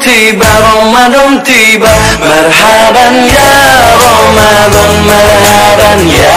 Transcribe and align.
tiba 0.00 0.48
Ramadan 0.48 1.44
tiba. 1.44 1.92
Marhaban 2.20 3.14
ya 3.28 3.52
Ramadan 4.00 4.92
Marhaban 5.04 6.00
ya 6.08 6.36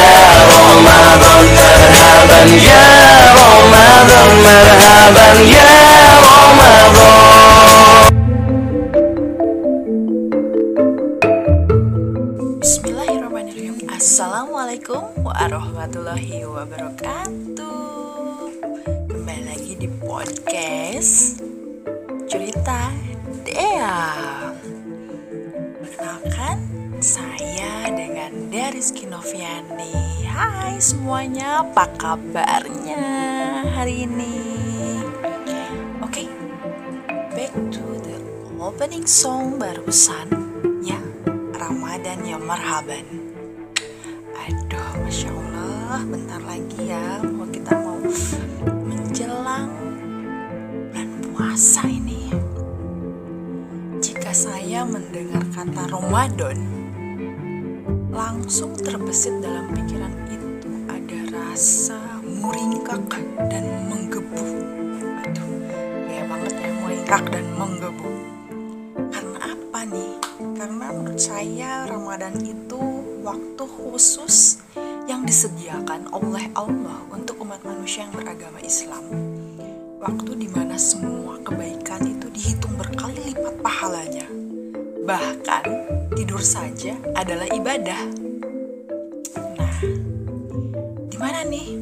Ramadan 0.52 1.46
Marhaban 1.56 2.50
ya 2.60 2.84
Ramadan 3.40 4.30
Marhaban 4.44 5.38
ya 5.48 5.70
Ramadan. 6.20 7.32
Bismillahirrahmanirrahim. 12.60 13.80
Assalamualaikum 13.88 15.08
warahmatullahi 15.24 16.44
wabarakatuh 16.44 17.99
podcast 20.20 21.40
Cerita 22.28 22.92
Dea. 23.48 24.04
Perkenalkan 25.80 26.60
saya 27.00 27.88
dengan 27.88 28.52
Deriski 28.52 29.08
Noviani. 29.08 30.28
Hai 30.28 30.76
semuanya 30.84 31.64
apa 31.64 31.88
kabarnya 31.96 33.00
hari 33.72 34.04
ini? 34.12 34.36
Oke 36.04 36.28
Back 37.32 37.56
to 37.72 37.88
the 38.04 38.20
opening 38.60 39.08
song 39.08 39.56
barusan. 39.56 40.28
Ya 40.84 41.00
Ramadan 41.56 42.28
ya 42.28 42.36
marhaban. 42.36 43.08
Aduh, 44.36 45.00
Masya 45.00 45.32
Allah, 45.32 46.04
bentar 46.04 46.44
lagi 46.44 46.92
ya 46.92 47.24
mau 47.24 47.48
kita 47.48 47.72
mau 47.80 48.04
mendengar 55.10 55.42
kata 55.58 55.90
Ramadan, 55.90 56.58
langsung 58.14 58.78
terbesit 58.78 59.42
dalam 59.42 59.66
pikiran 59.74 60.14
itu 60.30 60.70
ada 60.86 61.20
rasa 61.34 61.98
muringkak 62.22 63.18
dan 63.50 63.90
menggebu. 63.90 64.46
Aduh, 65.26 65.66
ya 66.14 66.22
banget 66.30 66.54
ya 66.62 66.70
muringkak 66.78 67.26
dan 67.34 67.42
menggebu. 67.58 68.12
Karena 69.10 69.38
apa 69.50 69.80
nih? 69.90 70.14
Karena 70.54 70.94
menurut 70.94 71.18
saya 71.18 71.90
Ramadan 71.90 72.38
itu 72.46 72.82
waktu 73.26 73.66
khusus 73.66 74.62
yang 75.10 75.26
disediakan 75.26 76.06
oleh 76.14 76.54
Allah 76.54 77.02
untuk 77.10 77.42
umat 77.42 77.66
manusia 77.66 78.06
yang 78.06 78.14
beragama 78.14 78.62
Islam. 78.62 79.02
Waktu 80.06 80.38
di 80.38 80.46
mana 80.54 80.78
semua 80.78 81.42
kebaikan 81.42 82.06
itu 82.06 82.30
dihitung 82.30 82.78
berkali 82.78 83.34
lipat 83.34 83.58
pahalanya. 83.66 84.30
Bahkan 85.10 85.66
tidur 86.14 86.38
saja 86.38 86.94
adalah 87.18 87.50
ibadah. 87.50 87.98
Nah, 89.58 89.78
di 91.10 91.18
mana 91.18 91.42
nih 91.50 91.82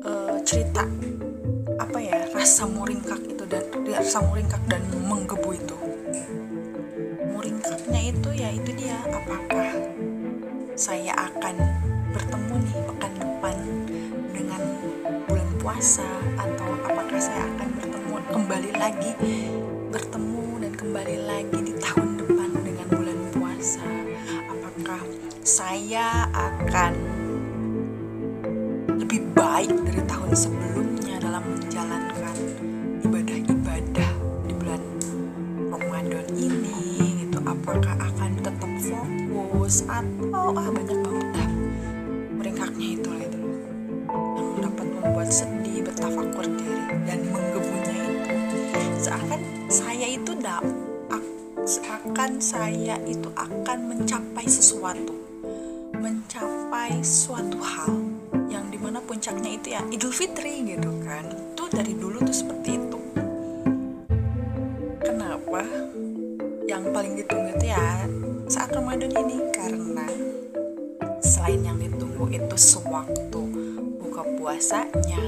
eh, 0.00 0.36
cerita 0.40 0.80
apa 1.76 1.98
ya 2.00 2.24
rasa 2.32 2.64
muringkak 2.64 3.20
itu 3.28 3.44
dan 3.44 3.68
rasa 3.84 4.24
muringkak 4.24 4.64
dan 4.64 4.80
menggebu 5.04 5.52
itu? 5.52 5.76
Muringkaknya 7.36 8.00
itu 8.00 8.28
ya 8.32 8.48
itu 8.48 8.70
dia 8.80 8.96
apakah 9.12 9.68
saya 10.72 11.12
akan 11.12 11.60
bertemu 12.16 12.54
nih 12.64 12.76
pekan 12.80 13.12
depan 13.20 13.56
dengan 14.32 14.62
bulan 15.28 15.50
puasa 15.60 16.08
atau 16.40 16.80
apakah 16.80 17.20
saya 17.20 17.44
akan 17.44 17.68
bertemu 17.76 18.14
kembali 18.32 18.70
lagi 18.80 19.12
bertemu 19.92 20.64
dan 20.64 20.72
kembali 20.72 21.16
lagi 21.28 21.58
di 21.60 21.76
tahun 21.76 22.11
saya 25.42 26.30
akan 26.30 26.94
lebih 28.94 29.26
baik 29.34 29.74
dari 29.82 30.02
tahun 30.06 30.30
sebelumnya 30.38 31.18
dalam 31.18 31.42
menjalankan 31.42 32.36
ibadah-ibadah 33.02 34.12
di 34.46 34.54
bulan 34.54 34.82
Ramadan 35.66 36.26
ini 36.38 36.78
gitu. 37.26 37.42
Apakah 37.42 37.98
akan 37.98 38.38
tetap 38.38 38.70
fokus 39.34 39.82
atau 39.90 40.54
ah 40.54 40.68
banyak 40.70 40.98
banget 41.02 41.28
dah 41.34 41.50
meringkaknya 42.38 42.86
itu 43.02 43.08
lah 43.10 43.26
itu 43.26 43.38
yang 44.14 44.50
dapat 44.62 44.86
membuat 44.94 45.28
sedih 45.34 45.82
bertafakur 45.82 46.46
diri 46.54 47.02
dan 47.02 47.18
menggebunya 47.34 47.94
itu. 47.98 48.30
Seakan 49.02 49.42
saya 49.66 50.06
itu 50.06 50.38
dak 50.38 50.62
seakan 51.72 52.36
saya 52.36 53.00
itu 53.08 53.32
akan 53.32 53.78
mencapai 53.88 54.44
sesuatu. 54.44 55.16
Mencapai 55.96 57.00
suatu 57.00 57.56
hal 57.64 57.96
yang 58.52 58.68
di 58.68 58.76
mana 58.76 59.00
puncaknya 59.00 59.56
itu 59.56 59.72
ya 59.72 59.80
Idul 59.88 60.12
Fitri 60.12 60.68
gitu 60.68 60.92
kan. 61.00 61.24
Itu 61.32 61.72
dari 61.72 61.96
dulu 61.96 62.20
tuh 62.20 62.36
seperti 62.36 62.76
itu. 62.76 63.00
Kenapa? 65.00 65.64
Yang 66.68 66.82
paling 66.92 67.12
ditunggu 67.16 67.48
itu 67.56 67.66
ya 67.72 68.04
saat 68.52 68.68
Ramadan 68.76 69.08
ini 69.16 69.40
karena 69.56 70.08
selain 71.24 71.64
yang 71.64 71.80
ditunggu 71.80 72.28
itu 72.36 72.56
sewaktu 72.60 73.40
buka 73.96 74.20
puasanya 74.36 75.24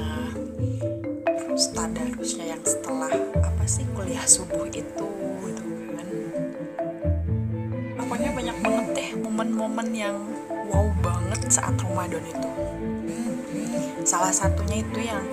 terus 1.25 1.73
tadarusnya 1.73 2.53
yang 2.53 2.63
setelah 2.69 3.13
apa 3.41 3.65
sih 3.65 3.89
kuliah 3.97 4.27
subuh 4.29 4.69
itu 4.69 5.14
momen-momen 9.45 9.89
yang 9.93 10.17
wow 10.73 10.89
banget 11.05 11.53
saat 11.53 11.77
Ramadan 11.77 12.25
itu. 12.25 12.49
Salah 14.05 14.33
satunya 14.33 14.81
itu 14.81 15.01
yang 15.05 15.25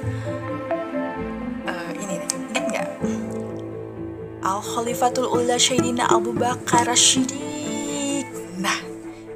eh, 1.63 1.91
ini 1.95 2.19
nih 2.19 2.29
ingat 2.51 2.63
nggak? 2.67 2.88
Al 4.44 4.59
Khalifatul 4.59 5.31
Ula 5.31 5.55
Syedina 5.55 6.11
Abu 6.11 6.35
Bakar 6.35 6.91
Rashidik 6.91 8.27
Nah 8.59 8.79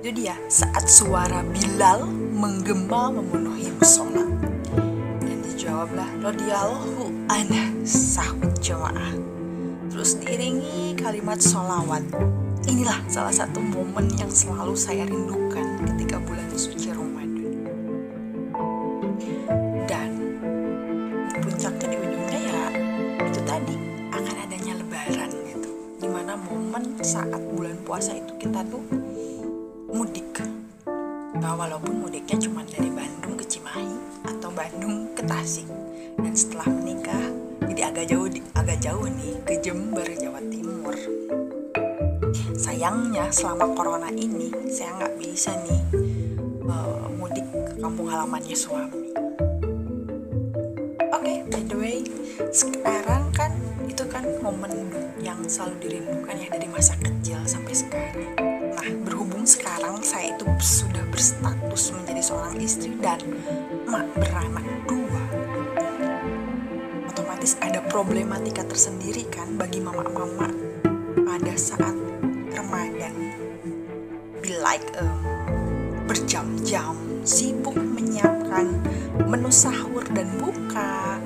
itu 0.03 0.11
dia 0.11 0.35
saat 0.51 0.87
suara 0.91 1.39
Bilal 1.55 2.07
menggema 2.35 3.15
memenuhi 3.15 3.71
musola 3.79 4.27
Dan 5.23 5.39
dijawablah 5.39 6.09
radhiyallahu 6.19 7.31
anha 7.31 7.71
sahut 7.87 8.51
jamaah. 8.59 9.15
Terus 9.87 10.19
diiringi 10.19 10.99
kalimat 10.99 11.39
solawat 11.39 12.03
Inilah 12.75 12.99
salah 13.07 13.31
satu 13.31 13.63
momen 13.63 14.11
yang 14.19 14.27
selalu 14.27 14.75
saya 14.75 15.07
rindukan 15.07 15.79
ketika 15.87 16.19
bulan 16.19 16.43
suci 16.59 16.91
Ramadan. 16.91 17.71
Dan 19.87 20.11
puncaknya 21.39 21.87
di 21.87 21.97
ujungnya 22.03 22.39
ya 22.51 22.63
itu 23.31 23.39
tadi 23.47 23.79
akan 24.11 24.35
adanya 24.43 24.75
lebaran 24.75 25.31
gitu. 25.47 25.71
Di 26.03 26.07
mana 26.11 26.35
momen 26.35 26.99
saat 26.99 27.39
bulan 27.55 27.79
puasa 27.87 28.11
itu 28.11 28.35
kita 28.43 28.59
tuh 28.67 28.83
mudik. 29.95 30.43
Nah 31.39 31.55
walaupun 31.55 32.03
mudiknya 32.03 32.35
cuma 32.43 32.67
dari 32.67 32.91
Bandung 32.91 33.39
ke 33.39 33.47
Cimahi 33.47 33.95
atau 34.27 34.51
Bandung 34.51 35.15
ke 35.15 35.23
Tasik. 35.23 35.71
Dan 36.19 36.35
setelah 36.35 36.67
menikah 36.67 37.23
jadi 37.71 37.87
agak 37.87 38.11
jauh 38.11 38.27
agak 38.51 38.83
jauh 38.83 39.07
nih 39.07 39.39
ke 39.47 39.63
Jember 39.63 40.11
Jawa 40.19 40.43
Timur 40.51 40.99
sayangnya 42.55 43.27
selama 43.35 43.75
corona 43.75 44.07
ini 44.15 44.47
saya 44.71 44.95
nggak 44.95 45.15
bisa 45.19 45.51
nih 45.67 45.81
eh, 46.63 47.05
mudik 47.19 47.43
ke 47.51 47.73
kampung 47.83 48.07
halamannya 48.07 48.55
suami 48.55 49.11
Oke, 51.15 51.41
by 51.49 51.63
the 51.65 51.77
way, 51.79 51.99
sekarang 52.53 53.33
kan 53.33 53.49
itu 53.89 54.05
kan 54.05 54.21
momen 54.45 54.93
yang 55.23 55.41
selalu 55.47 55.87
dirindukan 55.87 56.37
ya 56.37 56.47
dari 56.53 56.67
masa 56.69 56.93
kecil 57.01 57.41
sampai 57.49 57.73
sekarang. 57.73 58.35
Nah, 58.77 58.89
berhubung 59.01 59.41
sekarang 59.47 60.05
saya 60.05 60.37
itu 60.37 60.45
sudah 60.61 61.01
berstatus 61.09 61.97
menjadi 61.97 62.21
seorang 62.21 62.55
istri 62.61 62.93
dan 63.01 63.17
mak 63.89 64.05
beranak 64.21 64.65
dua, 64.85 65.23
otomatis 67.09 67.57
ada 67.57 67.81
problematika 67.89 68.61
tersendiri 68.61 69.25
kan 69.33 69.57
bagi 69.57 69.81
mama-mama 69.81 70.51
pada 71.25 71.53
saat 71.57 71.95
berjam-jam 76.25 76.97
sibuk 77.21 77.77
menyiapkan 77.77 78.81
menu 79.29 79.45
sahur 79.53 80.01
dan 80.09 80.25
buka 80.41 81.21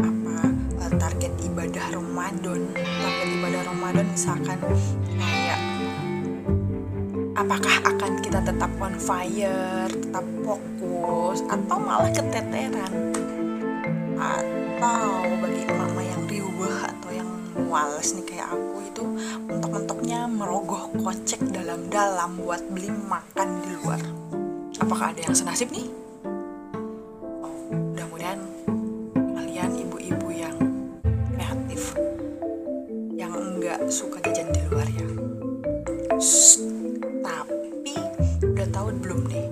apa 0.00 0.36
eh, 0.80 0.92
target 0.96 1.32
ibadah 1.44 1.92
Ramadan. 1.92 2.64
Target 2.72 3.28
ibadah 3.28 3.62
Ramadan 3.68 4.08
misalkan 4.08 4.56
kayak 5.20 5.60
apakah 7.36 7.76
akan 7.84 8.12
kita 8.24 8.40
tetap 8.40 8.72
on 8.80 8.96
fire 8.96 9.92
tetap 9.92 10.24
fokus 10.48 11.44
atau 11.52 11.76
malah 11.76 12.08
keteteran? 12.08 13.12
Atau 14.16 15.28
bagi 15.44 15.68
mama 15.76 16.00
yang 16.00 16.24
riuh 16.24 16.80
atau 16.80 17.10
yang 17.12 17.28
wales 17.68 18.16
nih 18.16 18.24
kayak 18.24 18.48
aku 18.48 18.80
itu 18.80 19.04
mentok-mentoknya 19.44 20.24
merogoh 20.24 20.88
kocek 21.04 21.44
dalam-dalam 21.52 22.40
buat 22.40 22.64
beli 22.72 22.88
makan 22.88 23.60
di 23.60 23.68
luar 23.76 24.21
apakah 24.92 25.16
ada 25.16 25.24
yang 25.24 25.32
senasib 25.32 25.72
nih? 25.72 25.88
Mudah-mudahan 27.72 28.44
kalian 29.16 29.88
ibu-ibu 29.88 30.28
yang 30.28 30.52
kreatif 31.32 31.96
yang 33.16 33.32
enggak 33.32 33.80
suka 33.88 34.20
jajan 34.20 34.52
di 34.52 34.60
luar 34.68 34.84
ya. 34.92 35.08
Shh, 36.20 36.60
tapi 37.24 37.96
udah 38.44 38.68
tahu 38.68 38.92
belum 39.00 39.32
nih? 39.32 39.48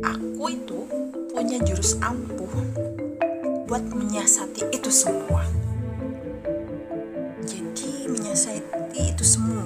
Aku 0.00 0.48
itu 0.48 0.88
punya 1.28 1.60
jurus 1.60 2.00
ampuh 2.00 2.48
buat 3.68 3.84
menyiasati 3.84 4.72
itu 4.72 4.88
semua. 4.88 5.44
Jadi 7.44 8.08
menyiasati 8.08 9.12
itu 9.12 9.24
semua 9.28 9.63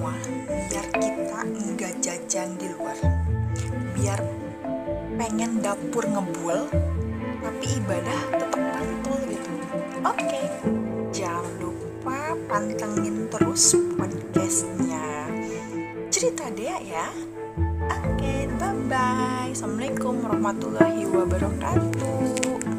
dapur 5.57 6.05
ngebul 6.05 6.69
tapi 7.41 7.65
ibadah 7.81 8.21
tetap 8.29 8.61
mantul 8.61 9.17
gitu. 9.25 9.51
Oke, 10.05 10.41
jangan 11.09 11.49
lupa 11.57 12.37
pantengin 12.45 13.25
terus 13.33 13.73
podcastnya. 13.97 15.25
Cerita 16.13 16.53
deh 16.53 16.77
ya. 16.85 17.09
Oke, 17.89 18.45
bye 18.61 18.77
bye. 18.85 19.49
Assalamualaikum 19.49 20.21
warahmatullahi 20.21 21.09
wabarakatuh. 21.09 22.78